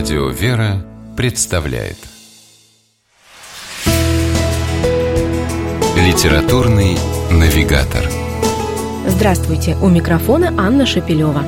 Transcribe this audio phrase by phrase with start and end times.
[0.00, 0.82] Радио «Вера»
[1.14, 1.98] представляет
[5.94, 6.96] Литературный
[7.30, 8.08] навигатор
[9.06, 9.76] Здравствуйте!
[9.82, 11.44] У микрофона Анна Шапилева.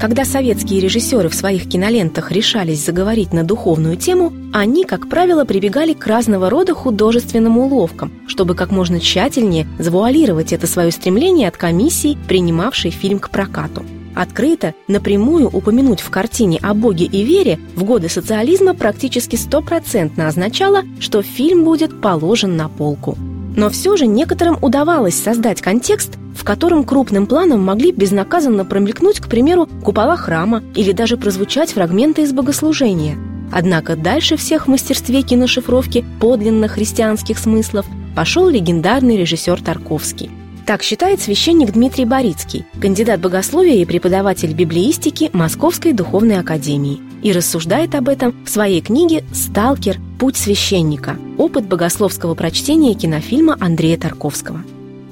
[0.00, 5.92] Когда советские режиссеры в своих кинолентах решались заговорить на духовную тему, они, как правило, прибегали
[5.92, 12.18] к разного рода художественным уловкам, чтобы как можно тщательнее завуалировать это свое стремление от комиссии,
[12.26, 13.84] принимавшей фильм к прокату–
[14.16, 20.84] Открыто, напрямую упомянуть в картине о Боге и вере в годы социализма практически стопроцентно означало,
[21.00, 23.14] что фильм будет положен на полку.
[23.56, 29.28] Но все же некоторым удавалось создать контекст, в котором крупным планом могли безнаказанно промелькнуть, к
[29.28, 33.18] примеру, купола храма или даже прозвучать фрагменты из богослужения.
[33.52, 37.84] Однако дальше всех в мастерстве киношифровки подлинно христианских смыслов
[38.16, 40.30] пошел легендарный режиссер Тарковский–
[40.66, 47.00] так считает священник Дмитрий Борицкий, кандидат богословия и преподаватель библеистики Московской духовной академии.
[47.22, 49.98] И рассуждает об этом в своей книге «Сталкер.
[50.18, 51.16] Путь священника.
[51.38, 54.62] Опыт богословского прочтения кинофильма Андрея Тарковского».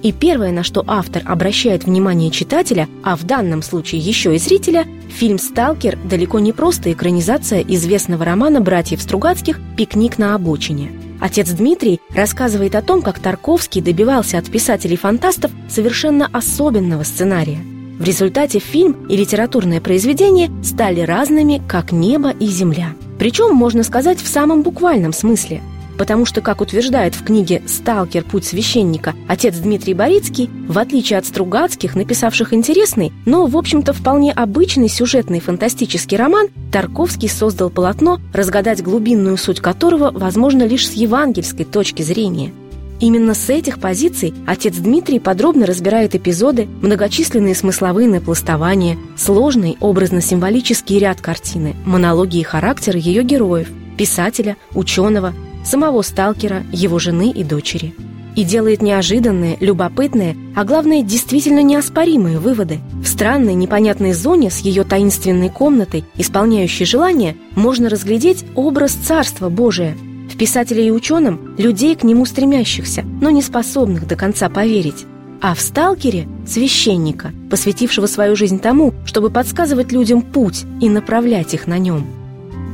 [0.03, 4.87] И первое, на что автор обращает внимание читателя, а в данном случае еще и зрителя,
[5.09, 10.91] фильм «Сталкер» далеко не просто экранизация известного романа братьев Стругацких «Пикник на обочине».
[11.25, 17.61] Отец Дмитрий рассказывает о том, как Тарковский добивался от писателей-фантастов совершенно особенного сценария.
[17.99, 22.91] В результате фильм и литературное произведение стали разными, как небо и земля.
[23.19, 25.63] Причем, можно сказать, в самом буквальном смысле–
[25.97, 28.25] потому что, как утверждает в книге «Сталкер.
[28.25, 34.33] Путь священника» отец Дмитрий Борицкий, в отличие от Стругацких, написавших интересный, но, в общем-то, вполне
[34.33, 41.65] обычный сюжетный фантастический роман, Тарковский создал полотно, разгадать глубинную суть которого возможно лишь с евангельской
[41.65, 42.53] точки зрения–
[43.01, 51.21] Именно с этих позиций отец Дмитрий подробно разбирает эпизоды, многочисленные смысловые напластования, сложный образно-символический ряд
[51.21, 57.95] картины, монологи и характер ее героев, писателя, ученого, самого сталкера, его жены и дочери.
[58.37, 62.81] И делает неожиданные, любопытные, а главное, действительно неоспоримые выводы.
[63.03, 69.97] В странной, непонятной зоне с ее таинственной комнатой, исполняющей желания, можно разглядеть образ Царства Божия.
[70.33, 75.07] В писателе и ученом– людей к нему стремящихся, но не способных до конца поверить.
[75.41, 81.69] А в «Сталкере»– священника, посвятившего свою жизнь тому, чтобы подсказывать людям путь и направлять их
[81.69, 82.05] на нем–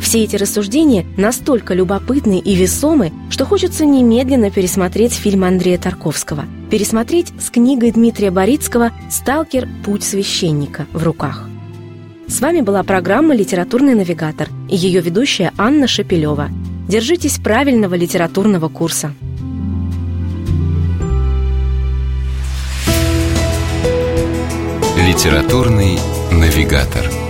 [0.00, 6.44] все эти рассуждения настолько любопытны и весомы, что хочется немедленно пересмотреть фильм Андрея Тарковского.
[6.70, 9.68] Пересмотреть с книгой Дмитрия Борицкого «Сталкер.
[9.84, 11.48] Путь священника» в руках.
[12.26, 16.48] С вами была программа «Литературный навигатор» и ее ведущая Анна Шепелева.
[16.88, 19.12] Держитесь правильного литературного курса.
[24.96, 25.98] Литературный
[26.30, 27.29] навигатор.